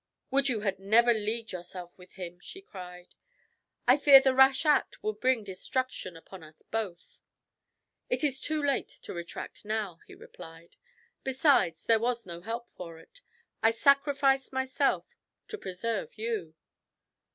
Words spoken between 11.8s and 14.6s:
there was no help for it. I sacrificed